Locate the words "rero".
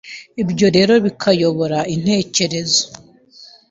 0.75-0.93